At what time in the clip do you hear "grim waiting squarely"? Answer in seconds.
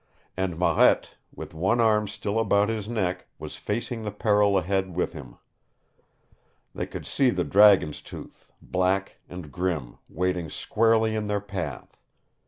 9.51-11.13